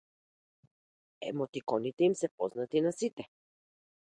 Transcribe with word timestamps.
Емотиконите 1.31 2.03
им 2.09 2.15
се 2.23 2.29
познати 2.41 2.81
на 2.89 2.93
сите. 2.99 3.27